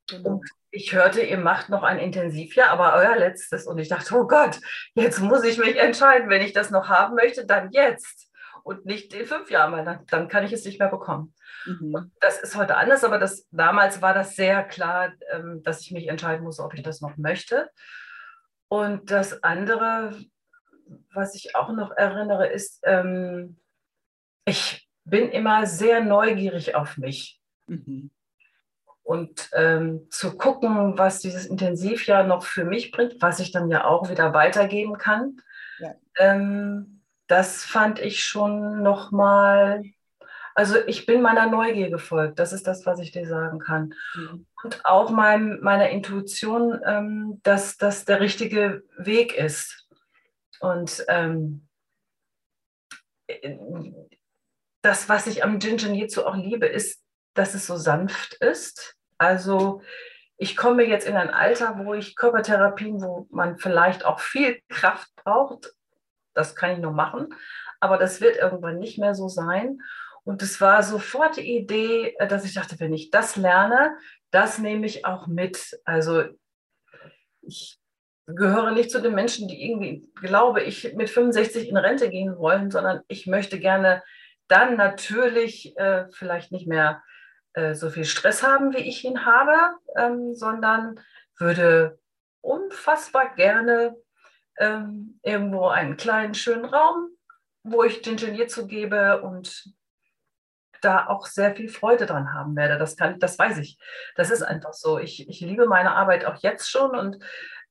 Genau. 0.10 0.30
Und 0.30 0.50
ich 0.72 0.94
hörte, 0.94 1.22
ihr 1.22 1.38
macht 1.38 1.70
noch 1.70 1.84
ein 1.84 2.00
Intensivjahr, 2.00 2.70
aber 2.70 2.96
euer 2.96 3.16
letztes. 3.16 3.66
Und 3.66 3.78
ich 3.78 3.90
dachte, 3.90 4.16
oh 4.16 4.28
Gott, 4.28 4.60
jetzt 4.94 5.20
muss 5.20 5.44
ich 5.44 5.58
mich 5.58 5.78
entscheiden. 5.78 6.30
Wenn 6.30 6.42
ich 6.42 6.54
das 6.54 6.70
noch 6.70 6.90
haben 6.90 7.16
möchte, 7.16 7.46
dann 7.46 7.72
jetzt. 7.72 8.32
Und 8.64 8.86
nicht 8.86 9.14
in 9.14 9.26
fünf 9.26 9.50
Jahren, 9.50 9.72
weil 9.72 9.86
dann, 9.86 10.06
dann 10.08 10.28
kann 10.28 10.44
ich 10.44 10.52
es 10.52 10.66
nicht 10.66 10.80
mehr 10.80 10.90
bekommen. 10.90 11.34
Mhm. 11.66 12.12
Das 12.20 12.40
ist 12.40 12.56
heute 12.56 12.78
anders, 12.78 13.04
aber 13.04 13.18
das, 13.18 13.48
damals 13.52 14.02
war 14.02 14.14
das 14.14 14.36
sehr 14.36 14.64
klar, 14.64 15.14
ähm, 15.32 15.64
dass 15.64 15.82
ich 15.82 15.92
mich 15.92 16.08
entscheiden 16.08 16.44
muss, 16.44 16.60
ob 16.60 16.74
ich 16.74 16.84
das 16.84 17.02
noch 17.02 17.18
möchte. 17.18 17.70
Und 18.68 19.10
das 19.10 19.44
andere 19.44 20.14
was 21.14 21.36
ich 21.36 21.56
auch 21.56 21.72
noch 21.72 21.92
erinnere, 21.92 22.48
ist, 22.48 22.82
ähm, 22.84 23.58
ich 24.46 24.90
bin 25.06 25.30
immer 25.30 25.66
sehr 25.66 26.04
neugierig 26.04 26.76
auf 26.76 26.98
mich. 26.98 27.40
Mhm. 27.68 28.12
Und 29.04 29.50
ähm, 29.54 30.08
zu 30.12 30.38
gucken, 30.38 30.98
was 30.98 31.20
dieses 31.20 31.48
Intensivjahr 31.48 32.24
noch 32.24 32.44
für 32.44 32.64
mich 32.64 32.92
bringt, 32.92 33.20
was 33.22 33.40
ich 33.40 33.52
dann 33.52 33.70
ja 33.72 33.86
auch 33.86 34.10
wieder 34.10 34.34
weitergeben 34.34 35.00
kann, 35.00 35.38
ja. 35.80 35.96
ähm, 36.20 37.02
das 37.28 37.64
fand 37.64 38.00
ich 38.00 38.24
schon 38.24 38.84
nochmal, 38.84 39.84
also 40.54 40.76
ich 40.86 41.06
bin 41.06 41.22
meiner 41.22 41.48
Neugier 41.48 41.90
gefolgt, 41.90 42.38
das 42.38 42.54
ist 42.54 42.68
das, 42.68 42.86
was 42.86 43.00
ich 43.00 43.12
dir 43.12 43.28
sagen 43.28 43.60
kann. 43.60 43.94
Mhm. 44.14 44.46
Und 44.64 44.86
auch 44.86 45.10
mein, 45.10 45.60
meiner 45.62 45.90
Intuition, 45.90 46.80
ähm, 46.86 47.40
dass 47.44 47.78
das 47.78 48.06
der 48.06 48.20
richtige 48.20 48.84
Weg 48.98 49.36
ist. 49.36 49.79
Und 50.60 51.06
ähm, 51.08 51.68
das, 54.82 55.10
was 55.10 55.28
ich 55.28 55.44
am 55.44 55.60
Ginger 55.60 55.94
Jitsu 55.94 56.24
auch 56.24 56.36
liebe, 56.36 56.66
ist, 56.66 57.04
dass 57.34 57.54
es 57.54 57.68
so 57.68 57.76
sanft 57.76 58.36
ist. 58.36 58.96
Also 59.18 59.82
ich 60.38 60.56
komme 60.56 60.84
jetzt 60.86 61.08
in 61.08 61.16
ein 61.16 61.30
Alter, 61.30 61.80
wo 61.84 61.94
ich 61.94 62.16
Körpertherapien, 62.16 63.02
wo 63.02 63.28
man 63.30 63.58
vielleicht 63.58 64.06
auch 64.06 64.20
viel 64.20 64.62
Kraft 64.70 65.14
braucht, 65.16 65.74
das 66.34 66.56
kann 66.56 66.72
ich 66.72 66.78
nur 66.80 66.94
machen, 66.94 67.34
aber 67.80 67.98
das 67.98 68.22
wird 68.22 68.38
irgendwann 68.38 68.80
nicht 68.80 68.98
mehr 68.98 69.16
so 69.16 69.28
sein. 69.28 69.82
Und 70.24 70.42
es 70.42 70.62
war 70.62 70.84
sofort 70.84 71.38
die 71.38 71.58
Idee, 71.58 72.16
dass 72.30 72.46
ich 72.46 72.54
dachte, 72.54 72.80
wenn 72.80 72.94
ich 72.94 73.10
das 73.10 73.36
lerne, 73.36 73.98
das 74.32 74.60
nehme 74.60 74.86
ich 74.86 75.06
auch 75.06 75.28
mit. 75.28 75.80
Also 75.86 76.24
ich 77.42 77.79
gehöre 78.36 78.72
nicht 78.72 78.92
zu 78.92 79.02
den 79.02 79.16
Menschen, 79.16 79.48
die 79.48 79.66
irgendwie, 79.66 80.10
glaube 80.16 80.62
ich, 80.62 80.94
mit 80.94 81.10
65 81.10 81.70
in 81.70 81.78
Rente 81.78 82.10
gehen 82.10 82.38
wollen, 82.38 82.72
sondern 82.72 83.02
ich 83.08 83.28
möchte 83.28 83.60
gerne 83.60 84.04
dann 84.48 84.78
natürlich 84.78 85.78
äh, 85.78 86.06
vielleicht 86.12 86.52
nicht 86.52 86.68
mehr 86.68 87.04
äh, 87.54 87.74
so 87.74 87.90
viel 87.90 88.06
Stress 88.06 88.44
haben, 88.44 88.74
wie 88.74 88.88
ich 88.90 89.04
ihn 89.06 89.26
habe, 89.26 89.56
ähm, 89.96 90.34
sondern 90.34 91.00
würde 91.38 92.00
unfassbar 92.42 93.36
gerne 93.36 93.96
ähm, 94.58 95.20
irgendwo 95.24 95.68
einen 95.68 95.98
kleinen, 95.98 96.34
schönen 96.34 96.66
Raum, 96.66 97.10
wo 97.64 97.84
ich 97.84 98.02
den 98.02 98.18
Genier 98.18 98.48
zugebe 98.48 99.22
und 99.22 99.74
da 100.82 101.08
auch 101.08 101.26
sehr 101.26 101.56
viel 101.56 101.70
Freude 101.70 102.06
dran 102.06 102.34
haben 102.34 102.56
werde. 102.56 102.78
Das, 102.78 102.96
kann, 102.96 103.20
das 103.20 103.38
weiß 103.38 103.58
ich. 103.60 103.78
Das 104.16 104.32
ist 104.32 104.42
einfach 104.42 104.74
so. 104.74 104.98
Ich, 104.98 105.28
ich 105.28 105.42
liebe 105.42 105.66
meine 105.68 105.92
Arbeit 105.92 106.26
auch 106.26 106.38
jetzt 106.42 106.70
schon 106.70 106.96
und 106.96 107.20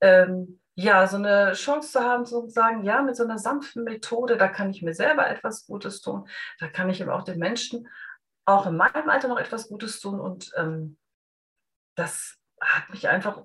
ähm, 0.01 0.61
ja, 0.75 1.07
so 1.09 1.17
eine 1.17 1.55
Chance 1.55 1.93
zu 1.93 2.01
haben, 2.01 2.25
zu 2.25 2.49
sagen, 2.49 2.85
ja, 2.85 3.03
mit 3.03 3.17
so 3.17 3.25
einer 3.25 3.39
sanften 3.39 3.83
Methode, 3.83 4.37
da 4.37 4.49
kann 4.49 4.71
ich 4.71 4.83
mir 4.83 4.95
selber 4.95 5.29
etwas 5.29 5.67
Gutes 5.67 6.01
tun, 6.01 6.29
da 6.61 6.69
kann 6.69 6.89
ich 6.89 7.03
aber 7.03 7.17
auch 7.17 7.25
den 7.25 7.39
Menschen 7.39 7.89
auch 8.45 8.67
in 8.67 8.77
meinem 8.77 9.11
Alter 9.11 9.29
noch 9.29 9.39
etwas 9.39 9.69
Gutes 9.69 10.01
tun 10.01 10.21
und 10.21 10.53
ähm, 10.57 10.97
das 11.97 12.39
hat 12.61 12.91
mich 12.91 13.09
einfach 13.09 13.43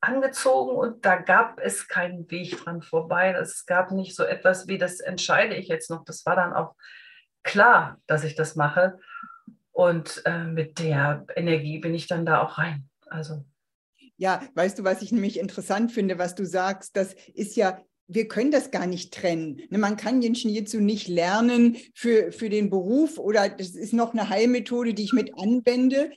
angezogen 0.00 0.76
und 0.76 1.04
da 1.04 1.16
gab 1.16 1.58
es 1.60 1.88
keinen 1.88 2.30
Weg 2.30 2.62
dran 2.62 2.82
vorbei. 2.82 3.32
Es 3.32 3.66
gab 3.66 3.90
nicht 3.90 4.14
so 4.14 4.24
etwas 4.24 4.68
wie, 4.68 4.78
das 4.78 5.00
entscheide 5.00 5.54
ich 5.54 5.68
jetzt 5.68 5.90
noch. 5.90 6.04
Das 6.04 6.26
war 6.26 6.36
dann 6.36 6.52
auch 6.52 6.74
klar, 7.42 7.98
dass 8.06 8.24
ich 8.24 8.34
das 8.34 8.54
mache. 8.56 8.98
Und 9.72 10.22
äh, 10.24 10.44
mit 10.44 10.78
der 10.78 11.24
Energie 11.34 11.78
bin 11.78 11.94
ich 11.94 12.06
dann 12.06 12.26
da 12.26 12.42
auch 12.42 12.58
rein. 12.58 12.88
Also 13.06 13.44
ja, 14.16 14.42
weißt 14.54 14.78
du, 14.78 14.84
was 14.84 15.02
ich 15.02 15.12
nämlich 15.12 15.38
interessant 15.38 15.92
finde, 15.92 16.18
was 16.18 16.34
du 16.34 16.44
sagst, 16.46 16.96
das 16.96 17.14
ist 17.34 17.56
ja 17.56 17.80
wir 18.06 18.28
können 18.28 18.50
das 18.50 18.70
gar 18.70 18.86
nicht 18.86 19.14
trennen. 19.14 19.62
Ne, 19.70 19.78
man 19.78 19.96
kann 19.96 20.20
Jinshin 20.20 20.50
Jitsu 20.50 20.80
nicht 20.80 21.08
lernen 21.08 21.76
für, 21.94 22.32
für 22.32 22.48
den 22.48 22.70
Beruf 22.70 23.18
oder 23.18 23.48
das 23.48 23.70
ist 23.70 23.92
noch 23.92 24.12
eine 24.12 24.28
Heilmethode, 24.28 24.94
die 24.94 25.04
ich 25.04 25.12
mit 25.12 25.38
anwende. 25.38 26.10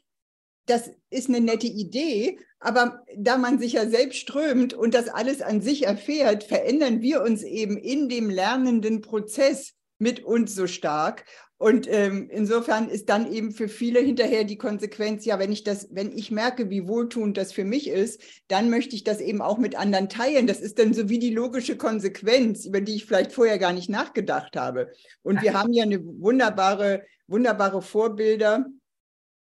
Das 0.65 0.91
ist 1.09 1.29
eine 1.29 1.39
nette 1.39 1.67
Idee, 1.67 2.39
aber 2.59 3.03
da 3.15 3.37
man 3.37 3.57
sich 3.57 3.73
ja 3.73 3.87
selbst 3.87 4.17
strömt 4.17 4.73
und 4.73 4.93
das 4.93 5.07
alles 5.07 5.41
an 5.41 5.61
sich 5.61 5.85
erfährt, 5.85 6.43
verändern 6.43 7.01
wir 7.01 7.21
uns 7.21 7.43
eben 7.43 7.77
in 7.77 8.09
dem 8.09 8.29
lernenden 8.29 9.01
Prozess 9.01 9.73
mit 9.99 10.23
uns 10.23 10.55
so 10.55 10.67
stark. 10.67 11.25
Und 11.59 11.87
ähm, 11.89 12.29
insofern 12.31 12.87
ist 12.87 13.09
dann 13.09 13.31
eben 13.31 13.51
für 13.51 13.67
viele 13.67 13.99
hinterher 13.99 14.43
die 14.43 14.59
Konsequenz, 14.59 15.25
ja, 15.25 15.39
wenn 15.39 15.51
ich 15.51 15.63
das, 15.63 15.87
wenn 15.91 16.15
ich 16.15 16.29
merke, 16.29 16.69
wie 16.69 16.87
wohltuend 16.87 17.35
das 17.35 17.51
für 17.51 17.63
mich 17.63 17.89
ist, 17.89 18.21
dann 18.47 18.69
möchte 18.69 18.95
ich 18.95 19.03
das 19.03 19.19
eben 19.19 19.41
auch 19.41 19.57
mit 19.57 19.75
anderen 19.75 20.07
teilen. 20.07 20.45
Das 20.45 20.59
ist 20.59 20.77
dann 20.77 20.93
so 20.93 21.09
wie 21.09 21.17
die 21.17 21.33
logische 21.33 21.75
Konsequenz, 21.75 22.65
über 22.65 22.79
die 22.79 22.95
ich 22.95 23.05
vielleicht 23.05 23.31
vorher 23.31 23.57
gar 23.57 23.73
nicht 23.73 23.89
nachgedacht 23.89 24.55
habe. 24.55 24.91
Und 25.23 25.41
wir 25.41 25.53
haben 25.53 25.73
ja 25.73 25.83
eine 25.83 26.03
wunderbare, 26.03 27.03
wunderbare 27.25 27.81
Vorbilder 27.81 28.67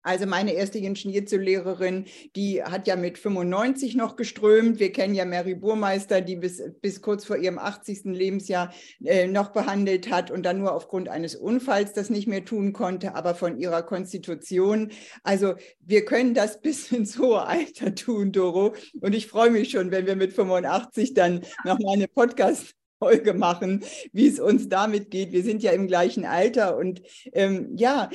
also 0.09 0.25
meine 0.25 0.53
erste 0.53 0.79
Ingenieurlehrerin, 0.79 2.05
die 2.35 2.63
hat 2.63 2.87
ja 2.87 2.95
mit 2.95 3.19
95 3.19 3.95
noch 3.95 4.15
geströmt. 4.15 4.79
Wir 4.79 4.91
kennen 4.91 5.13
ja 5.13 5.23
Mary 5.23 5.53
Burmeister, 5.53 6.21
die 6.21 6.35
bis, 6.35 6.63
bis 6.81 7.03
kurz 7.03 7.25
vor 7.25 7.37
ihrem 7.37 7.59
80. 7.59 8.05
Lebensjahr 8.05 8.73
äh, 9.05 9.27
noch 9.27 9.49
behandelt 9.49 10.09
hat 10.09 10.31
und 10.31 10.47
dann 10.47 10.57
nur 10.57 10.73
aufgrund 10.73 11.09
eines 11.09 11.35
Unfalls 11.35 11.93
das 11.93 12.09
nicht 12.09 12.27
mehr 12.27 12.43
tun 12.43 12.73
konnte, 12.73 13.13
aber 13.13 13.35
von 13.35 13.59
ihrer 13.59 13.83
Konstitution. 13.83 14.91
Also 15.21 15.53
wir 15.79 16.05
können 16.05 16.33
das 16.33 16.59
bis 16.63 16.91
ins 16.91 17.19
hohe 17.19 17.43
Alter 17.43 17.93
tun, 17.93 18.31
Doro. 18.31 18.73
Und 19.01 19.13
ich 19.13 19.27
freue 19.27 19.51
mich 19.51 19.69
schon, 19.69 19.91
wenn 19.91 20.07
wir 20.07 20.15
mit 20.15 20.33
85 20.33 21.13
dann 21.13 21.41
nochmal 21.65 21.93
eine 21.93 22.07
Podcast 22.07 22.73
Folge 22.97 23.35
machen, 23.35 23.83
wie 24.11 24.27
es 24.27 24.39
uns 24.39 24.69
damit 24.69 25.11
geht. 25.11 25.31
Wir 25.31 25.43
sind 25.43 25.61
ja 25.61 25.71
im 25.71 25.87
gleichen 25.87 26.25
Alter 26.25 26.75
und 26.77 27.01
ähm, 27.31 27.75
ja, 27.77 28.09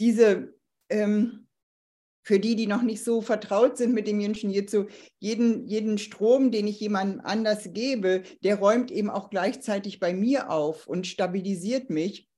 diese 0.00 0.57
ähm, 0.88 1.48
für 2.28 2.38
die, 2.38 2.56
die 2.56 2.66
noch 2.66 2.82
nicht 2.82 3.02
so 3.02 3.22
vertraut 3.22 3.78
sind 3.78 3.94
mit 3.94 4.06
dem 4.06 4.18
Menschen 4.18 4.50
Jitsu, 4.50 4.84
jeden, 5.18 5.66
jeden 5.66 5.96
Strom, 5.96 6.50
den 6.50 6.66
ich 6.66 6.78
jemandem 6.78 7.22
anders 7.24 7.70
gebe, 7.72 8.22
der 8.44 8.56
räumt 8.56 8.90
eben 8.90 9.08
auch 9.08 9.30
gleichzeitig 9.30 9.98
bei 9.98 10.12
mir 10.12 10.50
auf 10.50 10.86
und 10.86 11.06
stabilisiert 11.06 11.88
mich. 11.88 12.28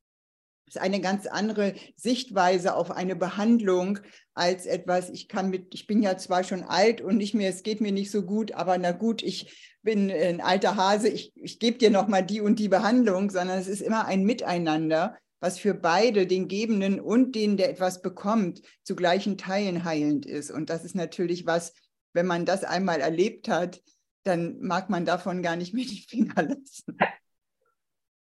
Das 0.67 0.77
ist 0.77 0.83
eine 0.83 1.01
ganz 1.01 1.27
andere 1.27 1.75
Sichtweise 1.97 2.77
auf 2.77 2.93
eine 2.93 3.17
Behandlung 3.17 3.99
als 4.33 4.67
etwas, 4.67 5.11
ich 5.11 5.27
kann 5.27 5.51
mit, 5.51 5.75
ich 5.75 5.89
bin 5.89 6.01
ja 6.01 6.17
zwar 6.17 6.45
schon 6.45 6.63
alt 6.63 7.01
und 7.01 7.17
nicht 7.17 7.35
mehr, 7.35 7.51
es 7.51 7.65
geht 7.65 7.81
mir 7.81 7.91
nicht 7.91 8.13
so 8.13 8.23
gut, 8.23 8.53
aber 8.53 8.79
na 8.79 8.93
gut, 8.93 9.25
ich 9.25 9.77
bin 9.83 10.09
ein 10.09 10.41
alter 10.41 10.77
Hase, 10.77 11.09
ich, 11.09 11.33
ich 11.35 11.59
gebe 11.59 11.79
dir 11.79 11.91
nochmal 11.91 12.25
die 12.25 12.41
und 12.41 12.61
die 12.61 12.69
Behandlung, 12.69 13.31
sondern 13.31 13.59
es 13.59 13.67
ist 13.67 13.81
immer 13.83 14.05
ein 14.05 14.23
Miteinander 14.23 15.17
was 15.41 15.59
für 15.59 15.75
beide, 15.75 16.27
den 16.27 16.49
Gebenden 16.49 17.01
und 17.01 17.35
den, 17.35 17.57
der 17.57 17.71
etwas 17.71 18.03
bekommt, 18.03 18.63
zu 18.83 18.95
gleichen 18.95 19.39
Teilen 19.39 19.85
heilend 19.85 20.27
ist. 20.27 20.51
Und 20.51 20.71
das 20.71 20.85
ist 20.85 20.95
natürlich 20.95 21.47
was, 21.47 21.75
wenn 22.13 22.27
man 22.27 22.45
das 22.45 22.65
einmal 22.65 23.01
erlebt 23.01 23.49
hat, 23.49 23.81
dann 24.25 24.61
mag 24.61 24.91
man 24.91 25.05
davon 25.05 25.43
gar 25.43 25.57
nicht 25.57 25.75
mehr 25.75 25.85
die 25.85 26.05
Finger 26.09 26.43
lassen. 26.43 26.99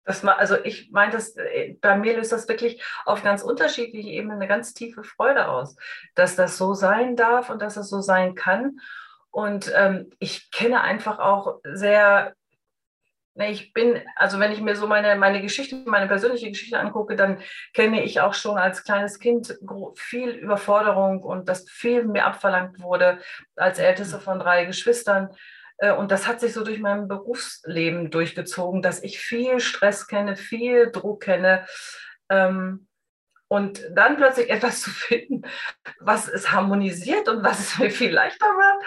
Das 0.05 0.25
also 0.25 0.57
ich 0.65 0.91
meine, 0.91 1.13
das, 1.13 1.37
äh, 1.37 1.77
bei 1.83 1.95
mir 1.99 2.17
löst 2.17 2.33
das 2.33 2.49
wirklich 2.49 2.83
auf 3.05 3.23
ganz 3.23 3.43
unterschiedliche 3.43 4.09
Ebenen 4.09 4.37
eine 4.37 4.49
ganz 4.49 4.73
tiefe 4.73 5.05
Freude 5.05 5.49
aus, 5.49 5.77
dass 6.15 6.35
das 6.35 6.57
so 6.57 6.73
sein 6.73 7.15
darf 7.15 7.51
und 7.51 7.61
dass 7.61 7.77
es 7.77 7.91
so 7.91 8.01
sein 8.01 8.35
kann. 8.35 8.81
Und 9.31 9.71
ähm, 9.77 10.09
ich 10.19 10.51
kenne 10.51 10.81
einfach 10.81 11.19
auch 11.19 11.61
sehr 11.75 12.35
ich 13.47 13.73
bin, 13.73 14.03
also 14.17 14.41
wenn 14.41 14.53
ich 14.53 14.61
mir 14.61 14.75
so 14.75 14.87
meine, 14.87 15.17
meine 15.17 15.41
Geschichte, 15.41 15.83
meine 15.87 16.09
persönliche 16.09 16.49
Geschichte 16.49 16.79
angucke, 16.79 17.15
dann 17.15 17.39
kenne 17.73 18.03
ich 18.03 18.21
auch 18.21 18.35
schon 18.35 18.59
als 18.59 18.85
kleines 18.85 19.19
Kind 19.19 19.57
viel 19.95 20.31
Überforderung 20.31 21.23
und 21.23 21.49
dass 21.49 21.69
viel 21.71 22.05
mir 22.05 22.25
abverlangt 22.25 22.81
wurde 22.81 23.19
als 23.57 23.79
älteste 23.79 24.19
von 24.19 24.39
drei 24.39 24.65
Geschwistern. 24.65 25.31
Äh, 25.79 25.93
und 25.93 26.11
das 26.11 26.27
hat 26.27 26.41
sich 26.41 26.53
so 26.53 26.65
durch 26.65 26.81
mein 26.81 27.09
Berufsleben 27.09 28.11
durchgezogen, 28.11 28.83
dass 28.83 29.03
ich 29.03 29.21
viel 29.21 29.61
Stress 29.61 30.07
kenne, 30.07 30.37
viel 30.37 30.91
Druck 30.91 31.23
kenne. 31.23 31.67
Ähm, 32.29 32.89
und 33.49 33.83
dann 33.93 34.17
plötzlich 34.17 34.51
etwas 34.51 34.81
zu 34.81 34.91
finden, 34.91 35.43
was 36.01 36.29
es 36.29 36.53
harmonisiert 36.53 37.29
und 37.29 37.43
was 37.43 37.61
es 37.61 37.79
mir 37.79 37.91
viel 37.91 38.13
leichter 38.13 38.53
macht, 38.53 38.87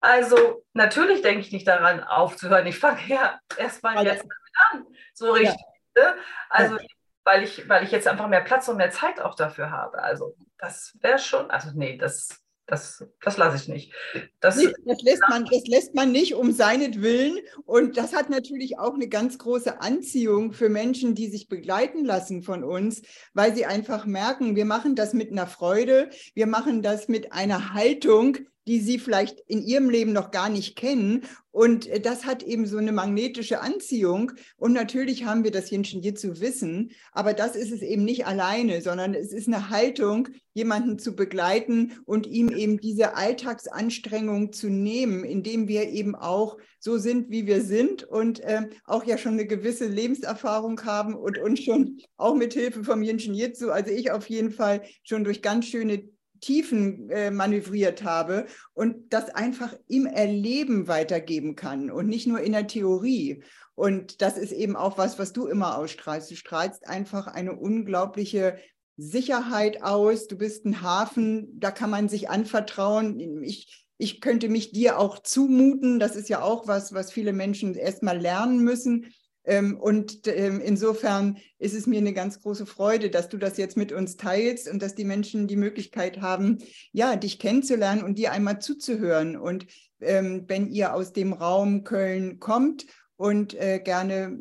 also 0.00 0.64
natürlich 0.72 1.22
denke 1.22 1.40
ich 1.40 1.52
nicht 1.52 1.68
daran 1.68 2.02
aufzuhören. 2.02 2.66
Ich 2.66 2.78
fange 2.78 3.00
ja 3.06 3.38
erstmal 3.56 4.04
jetzt 4.04 4.22
damit 4.22 4.34
an, 4.70 4.86
so 5.14 5.32
richtig. 5.32 5.60
Ja. 5.96 6.02
Ne? 6.02 6.14
Also 6.48 6.76
ja. 6.76 6.82
weil, 7.24 7.42
ich, 7.42 7.68
weil 7.68 7.84
ich 7.84 7.90
jetzt 7.90 8.08
einfach 8.08 8.28
mehr 8.28 8.40
Platz 8.40 8.68
und 8.68 8.78
mehr 8.78 8.90
Zeit 8.90 9.20
auch 9.20 9.34
dafür 9.34 9.70
habe. 9.70 10.02
Also 10.02 10.34
das 10.58 10.96
wäre 11.00 11.18
schon, 11.18 11.50
also 11.50 11.70
nee, 11.74 11.98
das, 11.98 12.40
das, 12.66 13.04
das 13.20 13.36
lasse 13.36 13.56
ich 13.56 13.68
nicht. 13.68 13.92
Das, 14.38 14.56
nee, 14.56 14.72
das, 14.86 15.02
lässt 15.02 15.22
man, 15.28 15.44
das 15.44 15.66
lässt 15.66 15.94
man 15.94 16.12
nicht 16.12 16.34
um 16.34 16.52
seinetwillen. 16.52 17.38
Und 17.66 17.96
das 17.96 18.14
hat 18.14 18.30
natürlich 18.30 18.78
auch 18.78 18.94
eine 18.94 19.08
ganz 19.08 19.38
große 19.38 19.80
Anziehung 19.82 20.52
für 20.52 20.68
Menschen, 20.68 21.14
die 21.14 21.28
sich 21.28 21.48
begleiten 21.48 22.04
lassen 22.04 22.42
von 22.42 22.64
uns, 22.64 23.02
weil 23.34 23.54
sie 23.54 23.66
einfach 23.66 24.06
merken, 24.06 24.56
wir 24.56 24.64
machen 24.64 24.94
das 24.94 25.12
mit 25.12 25.30
einer 25.30 25.46
Freude, 25.46 26.08
wir 26.34 26.46
machen 26.46 26.80
das 26.80 27.08
mit 27.08 27.32
einer 27.32 27.74
Haltung, 27.74 28.38
die 28.70 28.78
sie 28.78 29.00
vielleicht 29.00 29.40
in 29.48 29.66
ihrem 29.66 29.90
Leben 29.90 30.12
noch 30.12 30.30
gar 30.30 30.48
nicht 30.48 30.76
kennen. 30.76 31.24
Und 31.50 31.88
äh, 31.88 31.98
das 31.98 32.24
hat 32.24 32.44
eben 32.44 32.66
so 32.66 32.76
eine 32.76 32.92
magnetische 32.92 33.60
Anziehung. 33.62 34.30
Und 34.58 34.74
natürlich 34.74 35.24
haben 35.24 35.42
wir 35.42 35.50
das 35.50 35.70
Jinshin 35.70 36.02
Jitsu 36.02 36.38
Wissen, 36.38 36.92
aber 37.10 37.34
das 37.34 37.56
ist 37.56 37.72
es 37.72 37.82
eben 37.82 38.04
nicht 38.04 38.26
alleine, 38.26 38.80
sondern 38.80 39.14
es 39.14 39.32
ist 39.32 39.48
eine 39.48 39.70
Haltung, 39.70 40.28
jemanden 40.54 41.00
zu 41.00 41.16
begleiten 41.16 42.00
und 42.06 42.28
ihm 42.28 42.50
eben 42.50 42.78
diese 42.78 43.16
Alltagsanstrengung 43.16 44.52
zu 44.52 44.68
nehmen, 44.68 45.24
indem 45.24 45.66
wir 45.66 45.88
eben 45.88 46.14
auch 46.14 46.56
so 46.78 46.96
sind, 46.96 47.28
wie 47.28 47.48
wir 47.48 47.62
sind 47.62 48.04
und 48.04 48.38
äh, 48.38 48.68
auch 48.84 49.02
ja 49.02 49.18
schon 49.18 49.32
eine 49.32 49.48
gewisse 49.48 49.88
Lebenserfahrung 49.88 50.84
haben 50.84 51.16
und 51.16 51.38
uns 51.38 51.64
schon 51.64 51.98
auch 52.16 52.36
mit 52.36 52.54
Hilfe 52.54 52.84
vom 52.84 53.02
Jinshin 53.02 53.34
Jitsu, 53.34 53.70
also 53.70 53.90
ich 53.90 54.12
auf 54.12 54.30
jeden 54.30 54.52
Fall 54.52 54.82
schon 55.02 55.24
durch 55.24 55.42
ganz 55.42 55.66
schöne 55.66 56.08
Tiefen 56.40 57.10
äh, 57.10 57.30
manövriert 57.30 58.04
habe 58.04 58.46
und 58.72 59.12
das 59.12 59.30
einfach 59.30 59.74
im 59.88 60.06
Erleben 60.06 60.88
weitergeben 60.88 61.56
kann 61.56 61.90
und 61.90 62.08
nicht 62.08 62.26
nur 62.26 62.40
in 62.40 62.52
der 62.52 62.66
Theorie. 62.66 63.42
Und 63.74 64.20
das 64.22 64.36
ist 64.36 64.52
eben 64.52 64.76
auch 64.76 64.98
was, 64.98 65.18
was 65.18 65.32
du 65.32 65.46
immer 65.46 65.78
ausstrahlst. 65.78 66.30
Du 66.30 66.36
strahlst 66.36 66.86
einfach 66.86 67.26
eine 67.26 67.54
unglaubliche 67.54 68.58
Sicherheit 68.96 69.82
aus. 69.82 70.26
Du 70.26 70.36
bist 70.36 70.66
ein 70.66 70.82
Hafen, 70.82 71.58
da 71.58 71.70
kann 71.70 71.90
man 71.90 72.08
sich 72.08 72.28
anvertrauen. 72.28 73.42
Ich, 73.42 73.86
ich 73.96 74.20
könnte 74.20 74.48
mich 74.48 74.72
dir 74.72 74.98
auch 74.98 75.20
zumuten. 75.20 75.98
Das 75.98 76.16
ist 76.16 76.28
ja 76.28 76.42
auch 76.42 76.66
was, 76.68 76.92
was 76.92 77.12
viele 77.12 77.32
Menschen 77.32 77.74
erstmal 77.74 78.18
lernen 78.18 78.62
müssen 78.62 79.12
und 79.44 80.26
ähm, 80.26 80.60
insofern 80.60 81.38
ist 81.58 81.74
es 81.74 81.86
mir 81.86 81.98
eine 81.98 82.12
ganz 82.12 82.40
große 82.40 82.66
Freude, 82.66 83.10
dass 83.10 83.28
du 83.28 83.38
das 83.38 83.56
jetzt 83.56 83.76
mit 83.76 83.90
uns 83.90 84.16
teilst 84.16 84.68
und 84.68 84.82
dass 84.82 84.94
die 84.94 85.04
Menschen 85.04 85.46
die 85.46 85.56
Möglichkeit 85.56 86.20
haben, 86.20 86.58
ja, 86.92 87.16
dich 87.16 87.38
kennenzulernen 87.38 88.02
und 88.02 88.18
dir 88.18 88.32
einmal 88.32 88.60
zuzuhören. 88.60 89.36
Und 89.36 89.66
ähm, 90.00 90.44
wenn 90.46 90.68
ihr 90.68 90.94
aus 90.94 91.12
dem 91.12 91.32
Raum 91.32 91.84
Köln 91.84 92.38
kommt 92.38 92.86
und 93.16 93.54
äh, 93.54 93.80
gerne 93.80 94.38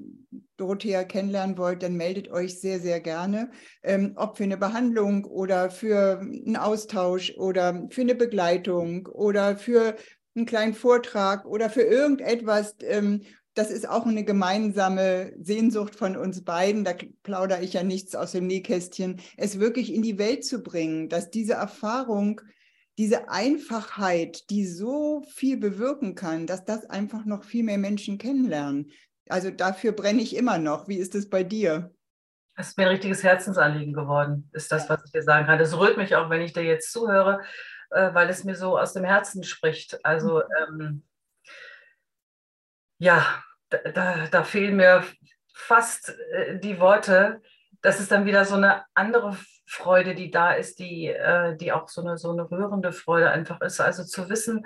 Dorothea 0.58 1.04
kennenlernen 1.04 1.58
wollt, 1.58 1.82
dann 1.84 1.96
meldet 1.96 2.30
euch 2.30 2.60
sehr, 2.60 2.80
sehr 2.80 3.00
gerne, 3.00 3.50
ähm, 3.84 4.14
ob 4.16 4.38
für 4.38 4.44
eine 4.44 4.58
Behandlung 4.58 5.26
oder 5.26 5.70
für 5.70 6.20
einen 6.20 6.58
Austausch 6.58 7.34
oder 7.38 7.88
für 7.90 8.02
eine 8.02 8.16
Begleitung 8.16 9.08
oder 9.08 9.58
für 9.58 9.96
einen 10.36 10.46
kleinen 10.46 10.74
Vortrag 10.74 11.46
oder 11.46 11.70
für 11.70 11.82
irgendetwas, 11.82 12.76
ähm, 12.82 13.22
das 13.60 13.72
ist 13.72 13.90
auch 13.90 14.06
eine 14.06 14.24
gemeinsame 14.24 15.34
Sehnsucht 15.38 15.94
von 15.94 16.16
uns 16.16 16.46
beiden, 16.46 16.86
da 16.86 16.94
plaudere 17.24 17.62
ich 17.62 17.74
ja 17.74 17.84
nichts 17.84 18.16
aus 18.16 18.32
dem 18.32 18.48
Nähkästchen, 18.48 19.20
es 19.36 19.60
wirklich 19.60 19.94
in 19.94 20.02
die 20.02 20.18
Welt 20.18 20.46
zu 20.46 20.64
bringen, 20.64 21.10
dass 21.10 21.30
diese 21.30 21.54
Erfahrung, 21.54 22.40
diese 22.98 23.30
Einfachheit, 23.30 24.50
die 24.50 24.66
so 24.66 25.24
viel 25.36 25.58
bewirken 25.58 26.16
kann, 26.16 26.48
dass 26.48 26.64
das 26.64 26.90
einfach 26.90 27.26
noch 27.26 27.44
viel 27.44 27.66
mehr 27.66 27.78
Menschen 27.78 28.18
kennenlernen. 28.18 28.92
Also 29.28 29.52
dafür 29.52 29.92
brenne 29.92 30.22
ich 30.22 30.38
immer 30.38 30.58
noch. 30.58 30.88
Wie 30.88 30.98
ist 30.98 31.14
es 31.14 31.30
bei 31.30 31.44
dir? 31.44 31.94
Es 32.56 32.70
ist 32.70 32.78
mir 32.78 32.86
ein 32.86 32.92
richtiges 32.92 33.24
Herzensanliegen 33.24 33.94
geworden, 33.94 34.50
ist 34.54 34.72
das, 34.72 34.90
was 34.90 35.04
ich 35.04 35.12
dir 35.12 35.24
sagen 35.24 35.48
kann. 35.48 35.60
Das 35.60 35.78
rührt 35.78 35.98
mich 35.98 36.16
auch, 36.16 36.30
wenn 36.30 36.42
ich 36.42 36.54
dir 36.54 36.64
jetzt 36.64 36.94
zuhöre, 36.94 37.42
äh, 37.90 38.14
weil 38.14 38.30
es 38.30 38.46
mir 38.46 38.56
so 38.56 38.80
aus 38.80 38.94
dem 38.94 39.04
Herzen 39.04 39.44
spricht. 39.44 40.00
Also 40.06 40.44
mhm. 40.70 40.82
ähm, 40.82 41.04
ja, 43.00 43.44
da, 43.70 44.28
da 44.28 44.44
fehlen 44.44 44.76
mir 44.76 45.04
fast 45.54 46.16
äh, 46.32 46.60
die 46.60 46.80
Worte. 46.80 47.42
Das 47.82 48.00
ist 48.00 48.12
dann 48.12 48.26
wieder 48.26 48.46
so 48.46 48.56
eine 48.56 48.84
andere 48.94 49.38
Freude, 49.66 50.16
die 50.16 50.32
da 50.32 50.54
ist, 50.54 50.80
die, 50.80 51.08
äh, 51.08 51.56
die 51.56 51.72
auch 51.72 51.88
so 51.88 52.02
eine, 52.02 52.18
so 52.18 52.32
eine 52.32 52.50
rührende 52.50 52.92
Freude 52.92 53.30
einfach 53.30 53.62
ist. 53.62 53.80
Also 53.80 54.04
zu 54.04 54.30
wissen, 54.30 54.66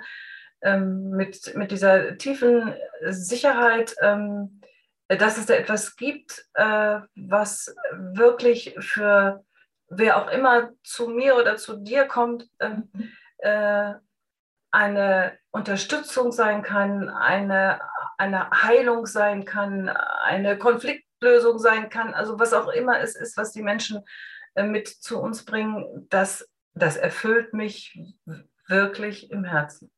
ähm, 0.62 1.10
mit, 1.10 1.54
mit 1.54 1.70
dieser 1.70 2.16
tiefen 2.16 2.74
Sicherheit, 3.02 3.94
ähm, 4.00 4.60
dass 5.08 5.36
es 5.36 5.46
da 5.46 5.54
etwas 5.54 5.96
gibt, 5.96 6.46
äh, 6.54 7.00
was 7.14 7.74
wirklich 7.92 8.74
für 8.78 9.44
wer 9.88 10.16
auch 10.16 10.30
immer 10.30 10.70
zu 10.82 11.08
mir 11.08 11.36
oder 11.36 11.56
zu 11.56 11.76
dir 11.76 12.06
kommt, 12.06 12.48
ähm, 12.60 12.88
äh, 13.38 13.94
eine 14.70 15.38
Unterstützung 15.50 16.32
sein 16.32 16.62
kann, 16.62 17.08
eine 17.08 17.80
eine 18.24 18.50
Heilung 18.50 19.06
sein 19.06 19.44
kann, 19.44 19.88
eine 19.88 20.58
Konfliktlösung 20.58 21.58
sein 21.58 21.88
kann, 21.88 22.14
also 22.14 22.38
was 22.38 22.52
auch 22.52 22.68
immer 22.68 23.00
es 23.00 23.16
ist, 23.16 23.36
was 23.36 23.52
die 23.52 23.62
Menschen 23.62 24.00
äh, 24.54 24.64
mit 24.64 24.88
zu 24.88 25.20
uns 25.20 25.44
bringen, 25.44 26.06
das, 26.10 26.48
das 26.74 26.96
erfüllt 26.96 27.52
mich 27.54 27.98
wirklich 28.66 29.30
im 29.30 29.44
Herzen. 29.44 29.90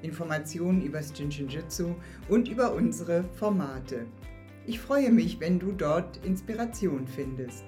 Informationen 0.01 0.81
über 0.81 0.97
das 0.97 1.17
Jinshinjutsu 1.17 1.95
und 2.27 2.47
über 2.47 2.73
unsere 2.73 3.23
Formate. 3.23 4.05
Ich 4.65 4.79
freue 4.79 5.11
mich, 5.11 5.39
wenn 5.39 5.59
du 5.59 5.71
dort 5.71 6.17
Inspiration 6.25 7.07
findest. 7.07 7.65